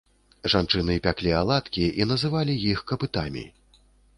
Жанчыны 0.53 0.95
пяклі 1.05 1.31
аладкі, 1.41 1.83
і 2.01 2.09
называлі 2.13 2.57
іх 2.73 2.79
капытамі. 2.93 3.45